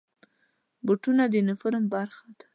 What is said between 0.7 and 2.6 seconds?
بوټونه د یونیفورم برخه ده.